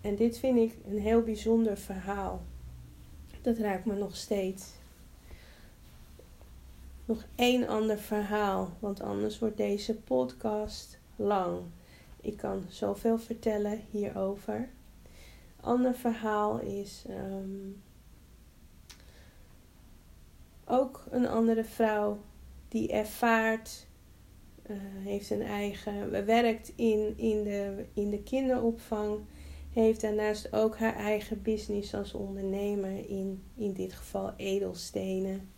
En 0.00 0.16
dit 0.16 0.38
vind 0.38 0.58
ik 0.58 0.78
een 0.86 0.98
heel 0.98 1.22
bijzonder 1.22 1.76
verhaal. 1.76 2.42
Dat 3.42 3.58
raakt 3.58 3.84
me 3.84 3.94
nog 3.94 4.16
steeds. 4.16 4.72
Nog 7.04 7.24
één 7.34 7.68
ander 7.68 7.98
verhaal, 7.98 8.72
want 8.78 9.00
anders 9.00 9.38
wordt 9.38 9.56
deze 9.56 9.94
podcast 9.94 10.98
lang. 11.16 11.60
Ik 12.20 12.36
kan 12.36 12.64
zoveel 12.68 13.18
vertellen 13.18 13.80
hierover. 13.90 14.68
Ander 15.60 15.94
verhaal 15.94 16.58
is 16.58 17.04
um, 17.08 17.82
ook 20.64 21.04
een 21.10 21.28
andere 21.28 21.64
vrouw 21.64 22.18
die 22.68 22.92
ervaart, 22.92 23.86
uh, 24.70 24.76
heeft 24.80 25.30
een 25.30 25.42
eigen, 25.42 26.26
werkt 26.26 26.72
in, 26.76 27.14
in, 27.16 27.42
de, 27.42 27.84
in 27.94 28.10
de 28.10 28.22
kinderopvang 28.22 29.18
heeft 29.72 30.00
daarnaast 30.00 30.52
ook 30.52 30.78
haar 30.78 30.96
eigen 30.96 31.42
business 31.42 31.94
als 31.94 32.14
ondernemer, 32.14 33.08
in, 33.08 33.42
in 33.54 33.72
dit 33.72 33.92
geval 33.92 34.32
edelstenen. 34.36 35.48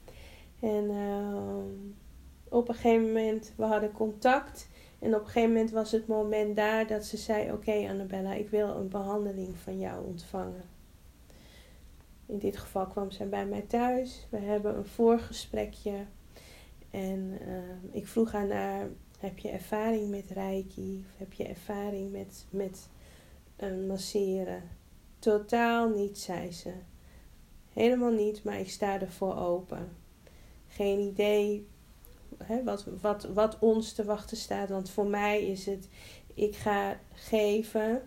En 0.61 0.85
uh, 0.85 1.57
op 2.49 2.69
een 2.69 2.75
gegeven 2.75 3.07
moment, 3.07 3.53
we 3.57 3.65
hadden 3.65 3.93
contact. 3.93 4.69
En 4.99 5.15
op 5.15 5.21
een 5.21 5.27
gegeven 5.27 5.53
moment 5.53 5.71
was 5.71 5.93
het 5.93 6.07
moment 6.07 6.57
daar 6.57 6.87
dat 6.87 7.05
ze 7.05 7.17
zei: 7.17 7.53
Oké, 7.53 7.87
Annabella, 7.89 8.33
ik 8.33 8.49
wil 8.49 8.69
een 8.69 8.89
behandeling 8.89 9.57
van 9.57 9.79
jou 9.79 10.07
ontvangen. 10.07 10.63
In 12.27 12.39
dit 12.39 12.57
geval 12.57 12.87
kwam 12.87 13.11
zij 13.11 13.29
bij 13.29 13.47
mij 13.47 13.61
thuis. 13.63 14.27
We 14.31 14.39
hebben 14.39 14.77
een 14.77 14.87
voorgesprekje. 14.87 16.05
En 16.91 17.39
uh, 17.47 17.95
ik 17.97 18.07
vroeg 18.07 18.33
haar 18.33 18.47
naar: 18.47 18.89
Heb 19.19 19.39
je 19.39 19.49
ervaring 19.49 20.11
met 20.11 20.31
Reiki? 20.31 21.05
Of 21.13 21.19
heb 21.19 21.33
je 21.33 21.45
ervaring 21.45 22.13
met, 22.13 22.47
met 22.51 22.89
en 23.63 23.87
masseren. 23.87 24.63
Totaal 25.19 25.89
niet, 25.89 26.19
zei 26.19 26.53
ze. 26.53 26.73
Helemaal 27.73 28.13
niet, 28.13 28.45
maar 28.45 28.59
ik 28.59 28.71
sta 28.71 29.01
ervoor 29.01 29.37
open. 29.37 29.97
Geen 30.69 30.99
idee 30.99 31.67
hè, 32.39 32.65
wat, 32.65 32.85
wat, 33.01 33.25
wat 33.25 33.59
ons 33.59 33.93
te 33.93 34.05
wachten 34.05 34.37
staat. 34.37 34.69
Want 34.69 34.91
voor 34.91 35.07
mij 35.07 35.47
is 35.47 35.67
het, 35.67 35.89
ik 36.35 36.57
ga 36.57 36.99
geven 37.13 38.03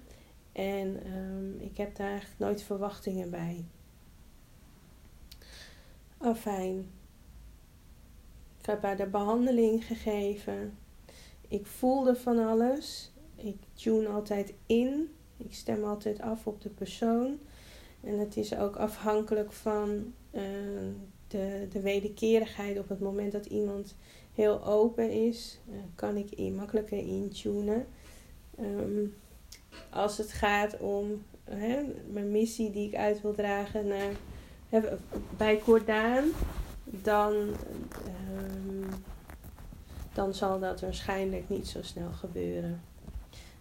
en 0.52 1.16
um, 1.16 1.60
ik 1.60 1.77
heb 1.77 1.96
daar 1.96 2.10
eigenlijk 2.10 2.40
nooit 2.40 2.62
verwachtingen 2.62 3.29
bij. 3.29 3.66
Afijn. 6.18 6.90
Ik 8.60 8.66
heb 8.66 8.82
haar 8.82 8.98
de 8.98 9.08
behandeling 9.08 9.86
gegeven. 9.86 10.77
Ik 11.48 11.66
voelde 11.66 12.16
van 12.16 12.48
alles. 12.48 13.12
Ik 13.36 13.58
tune 13.74 14.08
altijd 14.08 14.53
in 14.66 15.10
ik 15.38 15.54
stem 15.54 15.84
altijd 15.84 16.22
af 16.22 16.48
op 16.48 16.62
de 16.62 16.70
persoon. 16.70 17.40
En 18.02 18.20
het 18.20 18.38
is 18.38 18.56
ook 18.56 18.76
afhankelijk 18.76 19.52
van 19.52 20.14
uh, 20.32 20.42
de, 21.28 21.68
de 21.72 21.82
wederkerigheid. 21.82 22.80
Op 22.80 22.90
het 22.90 23.00
moment 23.00 23.32
dat 23.32 23.46
iemand 23.46 23.96
heel 24.34 24.66
open 24.66 25.12
is, 25.12 25.60
uh, 25.70 25.76
kan 25.96 26.18
ik 26.18 26.52
makkelijker 26.54 26.98
intunen. 26.98 27.86
Um, 28.60 29.14
als 29.90 30.18
het 30.18 30.32
gaat 30.32 30.78
om 30.80 31.24
hè, 31.44 31.84
mijn 32.12 32.32
missie 32.32 32.72
die 32.72 32.88
ik 32.88 32.96
uit 32.96 33.22
wil 33.22 33.34
dragen 33.34 33.88
naar, 33.88 34.12
hè, 34.70 34.82
bij 35.38 35.60
Cordaan, 35.60 36.24
dan, 36.84 37.34
um, 37.34 38.90
dan 40.14 40.34
zal 40.34 40.60
dat 40.60 40.82
waarschijnlijk 40.82 41.50
niet 41.50 41.68
zo 41.68 41.82
snel 41.82 42.12
gebeuren. 42.12 42.82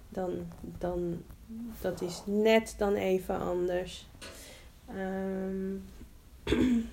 Dan, 0.09 0.31
dan 0.79 1.23
dat 1.81 2.01
is 2.01 2.23
net 2.27 2.75
dan 2.79 2.95
even 2.95 3.41
anders. 3.41 4.09
Um, 4.97 5.85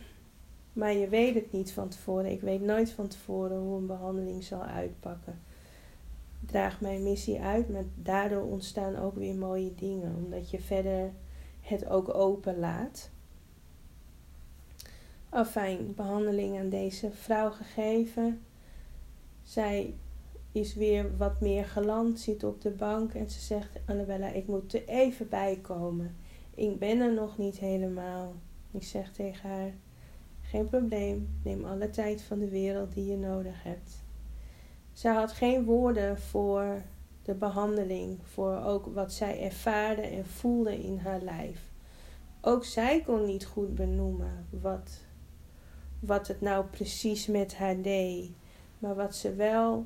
maar 0.74 0.94
je 0.94 1.08
weet 1.08 1.36
het 1.36 1.52
niet 1.52 1.72
van 1.72 1.90
tevoren. 1.90 2.32
Ik 2.32 2.42
weet 2.42 2.62
nooit 2.62 2.92
van 2.92 3.08
tevoren 3.08 3.58
hoe 3.58 3.78
een 3.78 3.86
behandeling 3.86 4.44
zal 4.44 4.64
uitpakken. 4.64 5.40
Draag 6.46 6.82
mijn 6.82 7.04
missie 7.04 7.40
uit, 7.40 7.70
maar 7.70 7.86
daardoor 7.96 8.44
ontstaan 8.44 8.96
ook 8.96 9.16
weer 9.16 9.36
mooie 9.36 9.76
dingen. 9.76 10.16
Omdat 10.16 10.50
je 10.50 10.60
verder 10.60 11.12
het 11.62 11.88
ook 11.88 12.14
open 12.14 12.60
laat. 12.60 13.10
Afijn, 15.30 15.96
behandeling 15.96 16.60
aan 16.60 16.70
deze 16.70 17.12
vrouw 17.12 17.52
gegeven. 17.52 18.42
Zij 19.44 19.94
is 20.52 20.76
weer 20.76 21.18
wat 21.18 21.42
meer 21.42 21.66
geland, 21.66 22.20
zit 22.20 22.44
op 22.44 22.62
de 22.62 22.70
bank 22.70 23.14
en 23.14 23.30
ze 23.30 23.40
zegt: 23.40 23.80
Annabella, 23.86 24.28
ik 24.28 24.48
moet 24.48 24.74
er 24.74 24.88
even 24.88 25.30
bij 25.30 25.60
komen. 25.62 26.16
Ik 26.56 26.80
ben 26.80 27.00
er 27.00 27.14
nog 27.14 27.38
niet 27.38 27.60
helemaal. 27.60 28.34
Ik 28.72 28.84
zeg 28.84 29.12
tegen 29.12 29.50
haar: 29.50 29.74
Geen 30.42 30.70
probleem, 30.70 31.40
neem 31.44 31.66
alle 31.66 31.90
tijd 31.90 32.22
van 32.22 32.40
de 32.40 32.50
wereld 32.50 32.94
die 32.94 33.06
je 33.06 33.18
nodig 33.18 33.64
hebt. 33.64 34.04
Ze 34.94 35.08
had 35.08 35.32
geen 35.32 35.64
woorden 35.64 36.20
voor 36.20 36.82
de 37.24 37.34
behandeling, 37.34 38.20
voor 38.24 38.64
ook 38.64 38.86
wat 38.86 39.14
zij 39.14 39.44
ervaarde 39.44 40.02
en 40.02 40.26
voelde 40.26 40.84
in 40.84 40.98
haar 40.98 41.22
lijf. 41.22 41.70
Ook 42.42 42.66
zij 42.66 43.02
kon 43.02 43.26
niet 43.26 43.46
goed 43.46 43.76
benoemen 43.76 44.48
wat, 44.62 45.02
wat 46.00 46.28
het 46.28 46.42
nou 46.42 46.66
precies 46.66 47.28
met 47.28 47.56
haar 47.56 47.82
deed. 47.82 48.32
Maar 48.80 48.96
wat 48.96 49.16
ze 49.16 49.36
wel 49.36 49.86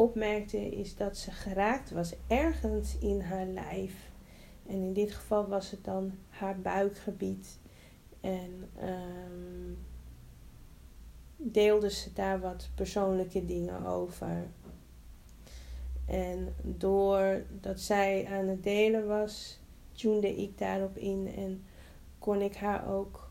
opmerkte 0.00 0.70
is 0.70 0.96
dat 0.96 1.16
ze 1.16 1.30
geraakt 1.30 1.90
was 1.90 2.14
ergens 2.26 2.98
in 2.98 3.20
haar 3.20 3.46
lijf. 3.46 3.94
En 4.66 4.74
in 4.74 4.92
dit 4.92 5.12
geval 5.12 5.48
was 5.48 5.70
het 5.70 5.84
dan 5.84 6.12
haar 6.28 6.60
buikgebied. 6.60 7.58
En 8.20 8.68
um, 8.82 9.78
deelde 11.36 11.90
ze 11.90 12.12
daar 12.12 12.40
wat 12.40 12.68
persoonlijke 12.74 13.46
dingen 13.46 13.86
over. 13.86 14.46
En 16.06 16.54
doordat 16.62 17.80
zij 17.80 18.26
aan 18.30 18.48
het 18.48 18.62
delen 18.62 19.06
was, 19.06 19.58
tunede 19.92 20.36
ik 20.36 20.58
daarop 20.58 20.96
in 20.96 21.32
en 21.36 21.64
kon 22.18 22.40
ik 22.40 22.56
haar 22.56 22.88
ook 22.88 23.30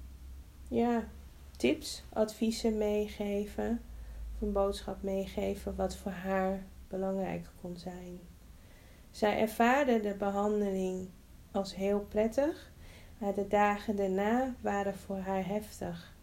ja, 0.67 1.07
tips, 1.57 2.03
adviezen 2.09 2.77
meegeven 2.77 3.81
een 4.41 4.51
boodschap 4.51 5.01
meegeven 5.01 5.75
wat 5.75 5.95
voor 5.95 6.11
haar 6.11 6.63
belangrijk 6.87 7.47
kon 7.61 7.77
zijn. 7.77 8.19
Zij 9.11 9.39
ervaarde 9.39 9.99
de 9.99 10.13
behandeling 10.13 11.07
als 11.51 11.75
heel 11.75 11.99
prettig, 11.99 12.71
maar 13.17 13.33
de 13.33 13.47
dagen 13.47 13.95
daarna 13.95 14.55
waren 14.61 14.95
voor 14.95 15.17
haar 15.17 15.47
heftig. 15.47 16.17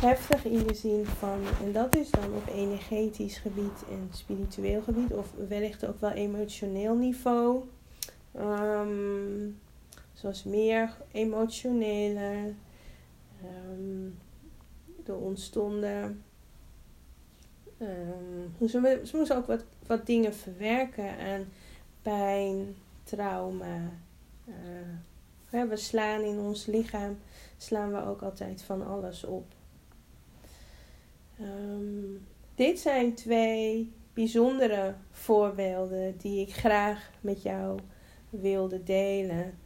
Heftig 0.00 0.44
in 0.44 0.66
de 0.66 0.74
zin 0.74 1.04
van, 1.04 1.38
en 1.64 1.72
dat 1.72 1.96
is 1.96 2.10
dan 2.10 2.34
op 2.34 2.46
energetisch 2.46 3.38
gebied 3.38 3.84
en 3.90 4.08
spiritueel 4.10 4.82
gebied, 4.82 5.12
of 5.12 5.32
wellicht 5.48 5.86
ook 5.86 6.00
wel 6.00 6.10
emotioneel 6.10 6.94
niveau. 6.94 7.64
Um, 8.36 9.60
zoals 10.12 10.44
meer 10.44 10.96
emotionele. 11.12 12.52
Um, 13.44 14.18
ontstonden 15.14 16.24
Um, 17.78 18.68
ze, 18.68 19.00
ze 19.04 19.16
moesten 19.16 19.36
ook 19.36 19.46
wat, 19.46 19.64
wat 19.86 20.06
dingen 20.06 20.34
verwerken 20.34 21.18
aan 21.18 21.44
pijn, 22.02 22.76
trauma. 23.04 23.90
Uh, 25.50 25.68
we 25.68 25.76
slaan 25.76 26.22
in 26.22 26.38
ons 26.38 26.66
lichaam, 26.66 27.18
slaan 27.56 27.92
we 27.92 28.04
ook 28.04 28.22
altijd 28.22 28.62
van 28.62 28.86
alles 28.86 29.24
op. 29.24 29.44
Um, 31.40 32.26
dit 32.54 32.78
zijn 32.78 33.14
twee 33.14 33.92
bijzondere 34.12 34.94
voorbeelden 35.10 36.16
die 36.16 36.40
ik 36.40 36.54
graag 36.54 37.10
met 37.20 37.42
jou 37.42 37.78
wilde 38.30 38.82
delen. 38.82 39.58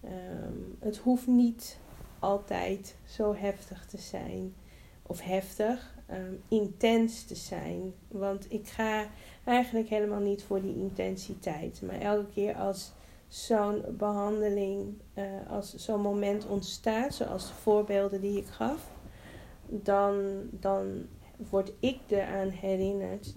Ehm, 0.00 0.54
het 0.78 0.96
hoeft 0.96 1.26
niet 1.26 1.78
altijd 2.18 2.94
zo 3.06 3.34
heftig 3.34 3.86
te 3.86 3.98
zijn. 3.98 4.54
Of 5.02 5.20
heftig, 5.20 5.94
um, 6.12 6.42
intens 6.48 7.24
te 7.24 7.34
zijn. 7.34 7.92
Want 8.08 8.52
ik 8.52 8.68
ga 8.68 9.06
eigenlijk 9.44 9.88
helemaal 9.88 10.20
niet 10.20 10.42
voor 10.42 10.60
die 10.60 10.76
intensiteit. 10.76 11.82
Maar 11.82 12.00
elke 12.00 12.30
keer 12.32 12.54
als 12.54 12.92
zo'n 13.28 13.84
behandeling, 13.90 14.94
uh, 15.14 15.24
als 15.48 15.74
zo'n 15.74 16.00
moment 16.00 16.46
ontstaat, 16.46 17.14
zoals 17.14 17.46
de 17.46 17.54
voorbeelden 17.54 18.20
die 18.20 18.38
ik 18.38 18.46
gaf, 18.46 18.90
dan, 19.66 20.48
dan 20.50 21.06
word 21.50 21.72
ik 21.78 21.98
eraan 22.06 22.48
herinnerd 22.48 23.34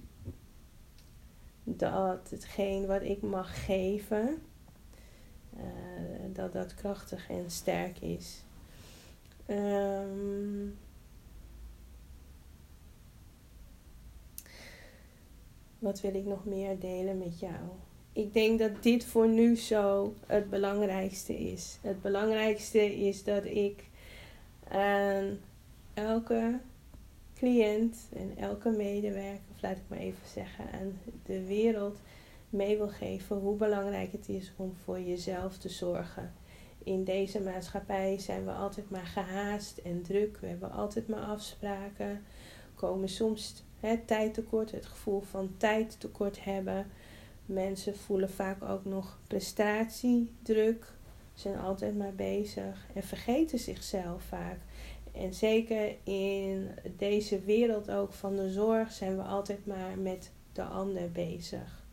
dat 1.64 2.30
hetgeen 2.30 2.86
wat 2.86 3.02
ik 3.02 3.22
mag 3.22 3.66
geven, 3.66 4.42
uh, 5.58 5.62
dat 6.34 6.54
dat 6.54 6.74
krachtig 6.74 7.30
en 7.30 7.52
sterk 7.52 8.00
is. 8.00 8.44
Um, 9.48 10.78
wat 15.84 16.02
wil 16.02 16.16
ik 16.16 16.26
nog 16.26 16.46
meer 16.46 16.80
delen 16.80 17.18
met 17.18 17.40
jou? 17.40 17.62
Ik 18.14 18.34
denk 18.34 18.60
dat 18.60 18.84
dit 18.84 19.06
voor 19.06 19.28
nu 19.28 19.56
zo 19.56 20.14
het 20.26 20.50
belangrijkste 20.50 21.40
is. 21.40 21.78
Het 21.82 22.02
belangrijkste 22.02 22.96
is 22.96 23.24
dat 23.24 23.46
ik 23.46 23.84
aan 24.68 25.40
elke 25.94 26.60
cliënt 27.36 27.98
en 28.16 28.38
elke 28.38 28.70
medewerker, 28.70 29.44
of 29.56 29.62
laat 29.62 29.78
ik 29.78 29.84
maar 29.88 30.00
even 30.00 30.28
zeggen, 30.34 30.66
aan 30.72 31.00
de 31.26 31.46
wereld 31.46 32.00
mee 32.50 32.78
wil 32.78 32.90
geven 32.90 33.38
hoe 33.38 33.56
belangrijk 33.56 34.12
het 34.12 34.30
is 34.30 34.52
om 34.56 34.74
voor 34.84 35.00
jezelf 35.00 35.58
te 35.58 35.70
zorgen. 35.70 36.34
In 36.84 37.04
deze 37.04 37.42
maatschappij 37.42 38.20
zijn 38.20 38.46
we 38.46 38.52
altijd 38.52 38.90
maar 38.90 39.06
gehaast 39.06 39.78
en 39.78 40.02
druk. 40.02 40.38
We 40.42 40.48
hebben 40.48 40.72
altijd 40.72 41.08
maar 41.08 41.24
afspraken. 41.24 42.24
Komen 42.76 43.10
soms 43.10 43.64
hè, 43.84 43.98
tijdtekort, 44.06 44.72
het 44.72 44.86
gevoel 44.86 45.22
van 45.22 45.54
tijdtekort 45.58 46.44
hebben. 46.44 46.88
Mensen 47.46 47.98
voelen 47.98 48.30
vaak 48.30 48.64
ook 48.64 48.86
nog 48.86 49.20
prestatiedruk, 49.28 50.86
zijn 51.34 51.60
altijd 51.60 51.98
maar 51.98 52.14
bezig 52.14 52.88
en 52.94 53.04
vergeten 53.04 53.60
zichzelf 53.60 54.24
vaak. 54.24 54.58
En 55.12 55.34
zeker 55.34 55.96
in 56.04 56.70
deze 56.98 57.40
wereld 57.40 57.92
ook 57.92 58.14
van 58.14 58.36
de 58.36 58.50
zorg 58.50 58.92
zijn 58.92 59.16
we 59.16 59.24
altijd 59.24 59.66
maar 59.66 59.98
met 59.98 60.32
de 60.54 60.64
ander 60.64 61.12
bezig. 61.12 61.84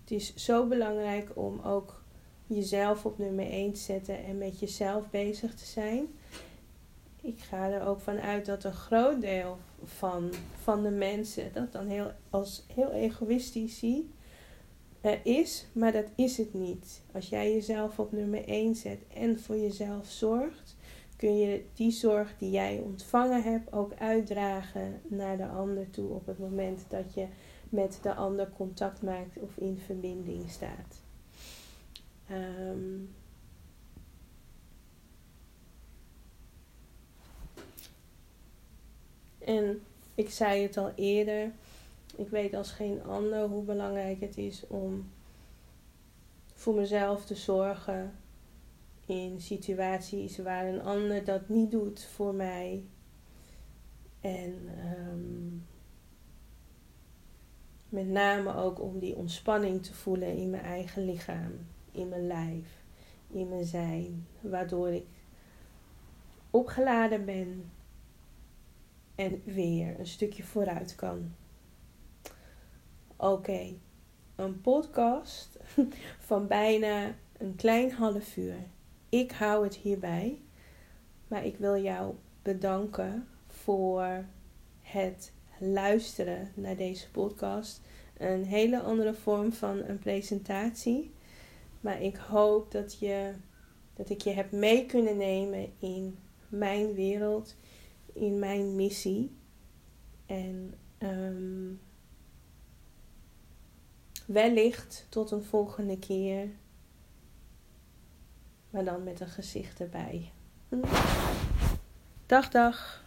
Het 0.00 0.10
is 0.10 0.34
zo 0.34 0.66
belangrijk 0.66 1.30
om 1.34 1.60
ook 1.60 2.02
jezelf 2.46 3.04
op 3.04 3.18
nummer 3.18 3.50
1 3.50 3.72
te 3.72 3.80
zetten 3.80 4.24
en 4.24 4.38
met 4.38 4.60
jezelf 4.60 5.10
bezig 5.10 5.54
te 5.54 5.64
zijn. 5.64 6.06
Ik 7.22 7.38
ga 7.38 7.70
er 7.70 7.86
ook 7.86 8.00
van 8.00 8.20
uit 8.20 8.46
dat 8.46 8.64
een 8.64 8.72
groot 8.72 9.20
deel 9.20 9.58
van, 9.86 10.30
van 10.62 10.82
de 10.82 10.90
mensen 10.90 11.52
dat 11.52 11.72
dan 11.72 11.86
heel, 11.86 12.12
als 12.30 12.64
heel 12.74 12.90
egoïstisch 12.90 13.78
ziet 13.78 14.06
is, 15.22 15.66
maar 15.72 15.92
dat 15.92 16.06
is 16.14 16.36
het 16.36 16.54
niet. 16.54 17.02
Als 17.12 17.28
jij 17.28 17.52
jezelf 17.52 17.98
op 17.98 18.12
nummer 18.12 18.48
1 18.48 18.74
zet 18.74 18.98
en 19.14 19.40
voor 19.40 19.56
jezelf 19.56 20.06
zorgt, 20.06 20.76
kun 21.16 21.36
je 21.36 21.64
die 21.74 21.90
zorg 21.90 22.34
die 22.38 22.50
jij 22.50 22.78
ontvangen 22.78 23.42
hebt 23.42 23.72
ook 23.72 23.92
uitdragen 23.98 25.00
naar 25.08 25.36
de 25.36 25.46
ander 25.46 25.90
toe 25.90 26.08
op 26.08 26.26
het 26.26 26.38
moment 26.38 26.84
dat 26.88 27.14
je 27.14 27.26
met 27.68 27.98
de 28.02 28.14
ander 28.14 28.50
contact 28.56 29.02
maakt 29.02 29.38
of 29.38 29.56
in 29.56 29.78
verbinding 29.78 30.50
staat. 30.50 31.02
Um, 32.30 33.14
en 39.46 39.82
ik 40.14 40.30
zei 40.30 40.62
het 40.62 40.76
al 40.76 40.92
eerder, 40.94 41.52
ik 42.16 42.28
weet 42.28 42.54
als 42.54 42.70
geen 42.70 43.04
ander 43.04 43.48
hoe 43.48 43.62
belangrijk 43.62 44.20
het 44.20 44.36
is 44.36 44.66
om 44.66 45.10
voor 46.54 46.74
mezelf 46.74 47.24
te 47.24 47.34
zorgen 47.34 48.12
in 49.06 49.40
situaties 49.40 50.38
waar 50.38 50.66
een 50.66 50.82
ander 50.82 51.24
dat 51.24 51.48
niet 51.48 51.70
doet 51.70 52.04
voor 52.04 52.34
mij. 52.34 52.84
En 54.20 54.68
um, 55.08 55.66
met 57.88 58.08
name 58.08 58.54
ook 58.54 58.80
om 58.80 58.98
die 58.98 59.16
ontspanning 59.16 59.82
te 59.82 59.94
voelen 59.94 60.36
in 60.36 60.50
mijn 60.50 60.62
eigen 60.62 61.04
lichaam, 61.04 61.52
in 61.92 62.08
mijn 62.08 62.26
lijf, 62.26 62.82
in 63.30 63.48
mijn 63.48 63.64
zijn, 63.64 64.26
waardoor 64.40 64.88
ik 64.88 65.06
opgeladen 66.50 67.24
ben 67.24 67.70
en 69.16 69.42
weer 69.44 69.98
een 69.98 70.06
stukje 70.06 70.42
vooruit 70.42 70.94
kan. 70.94 71.34
Oké, 73.16 73.74
een 74.36 74.60
podcast 74.60 75.58
van 76.28 76.46
bijna 76.46 77.14
een 77.38 77.56
klein 77.56 77.92
half 77.92 78.36
uur. 78.36 78.56
Ik 79.08 79.32
hou 79.32 79.64
het 79.64 79.74
hierbij, 79.74 80.40
maar 81.28 81.44
ik 81.44 81.56
wil 81.56 81.76
jou 81.76 82.14
bedanken 82.42 83.28
voor 83.46 84.24
het 84.82 85.32
luisteren 85.58 86.52
naar 86.54 86.76
deze 86.76 87.10
podcast. 87.10 87.80
Een 88.18 88.44
hele 88.44 88.80
andere 88.80 89.14
vorm 89.14 89.52
van 89.52 89.78
een 89.78 89.98
presentatie. 89.98 91.14
Maar 91.80 92.02
ik 92.02 92.16
hoop 92.16 92.70
dat, 92.70 92.98
je, 92.98 93.32
dat 93.94 94.10
ik 94.10 94.20
je 94.20 94.30
heb 94.30 94.52
mee 94.52 94.86
kunnen 94.86 95.16
nemen 95.16 95.72
in 95.78 96.18
mijn 96.48 96.94
wereld, 96.94 97.56
in 98.16 98.38
mijn 98.38 98.76
missie. 98.76 99.36
En 100.26 100.74
um, 100.98 101.80
wellicht 104.26 105.06
tot 105.08 105.30
een 105.30 105.44
volgende 105.44 105.98
keer. 105.98 106.48
Maar 108.70 108.84
dan 108.84 109.04
met 109.04 109.20
een 109.20 109.28
gezicht 109.28 109.80
erbij. 109.80 110.32
Dag, 112.26 112.48
dag. 112.48 113.04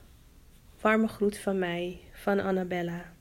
Warme 0.82 1.08
groet 1.08 1.38
van 1.38 1.60
mij, 1.60 2.00
van 2.14 2.40
Annabella. 2.40 3.14